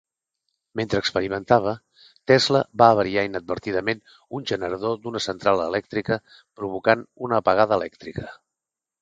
[0.79, 1.73] Mentre experimentava,
[2.31, 4.01] Tesla va avariar inadvertidament
[4.39, 6.19] un generador d'una centra elèctrica,
[6.63, 8.29] provocant una apagada elèctrica.